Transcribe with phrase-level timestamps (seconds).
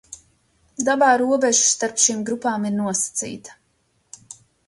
[0.87, 3.57] Dabā robeža starp šīm grupām ir nosacīta.